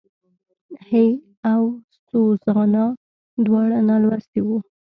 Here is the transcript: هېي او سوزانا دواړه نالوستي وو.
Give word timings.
هېي 0.89 1.11
او 1.51 1.61
سوزانا 2.09 2.85
دواړه 3.45 3.77
نالوستي 3.89 4.41
وو. 4.43 4.57